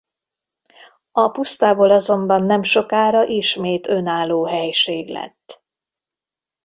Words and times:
A 1.11 1.29
pusztából 1.29 1.91
azonban 1.91 2.43
nemsokára 2.43 3.23
ismét 3.23 3.87
önálló 3.87 4.45
helység 4.45 5.07
lett. 5.09 5.63